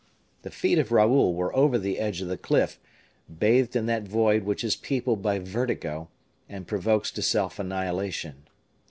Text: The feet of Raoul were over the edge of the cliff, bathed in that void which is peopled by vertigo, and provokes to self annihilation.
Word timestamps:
The 0.41 0.49
feet 0.49 0.79
of 0.79 0.91
Raoul 0.91 1.35
were 1.35 1.55
over 1.55 1.77
the 1.77 1.99
edge 1.99 2.23
of 2.23 2.27
the 2.27 2.35
cliff, 2.35 2.79
bathed 3.37 3.75
in 3.75 3.85
that 3.85 4.01
void 4.07 4.45
which 4.45 4.63
is 4.63 4.75
peopled 4.75 5.21
by 5.21 5.37
vertigo, 5.37 6.09
and 6.49 6.65
provokes 6.65 7.11
to 7.11 7.21
self 7.21 7.59
annihilation. 7.59 8.47